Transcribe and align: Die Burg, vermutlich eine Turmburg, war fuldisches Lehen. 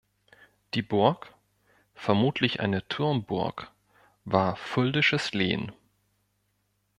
Die 0.73 0.81
Burg, 0.81 1.31
vermutlich 1.93 2.59
eine 2.59 2.87
Turmburg, 2.87 3.71
war 4.25 4.55
fuldisches 4.55 5.33
Lehen. 5.35 5.73